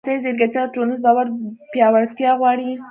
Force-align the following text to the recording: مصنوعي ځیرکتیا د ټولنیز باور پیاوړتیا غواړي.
مصنوعي 0.07 0.21
ځیرکتیا 0.23 0.63
د 0.67 0.71
ټولنیز 0.73 0.99
باور 1.05 1.25
پیاوړتیا 1.71 2.31
غواړي. 2.39 2.69